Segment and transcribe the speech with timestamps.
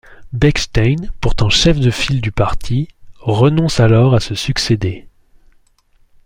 [0.33, 2.87] Beckstein, pourtant chef de file du parti,
[3.19, 5.07] renonce alors à se succéder.